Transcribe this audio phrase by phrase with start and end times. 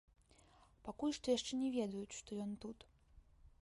[0.87, 2.93] Пакуль што яшчэ не ведаюць, што ён тут.